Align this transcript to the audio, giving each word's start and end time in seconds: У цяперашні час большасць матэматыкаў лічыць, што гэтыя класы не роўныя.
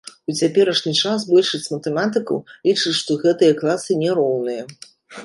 У 0.31 0.33
цяперашні 0.43 0.93
час 1.01 1.25
большасць 1.33 1.69
матэматыкаў 1.75 2.41
лічыць, 2.69 2.95
што 3.01 3.19
гэтыя 3.25 3.59
класы 3.61 3.99
не 4.01 4.09
роўныя. 4.23 4.63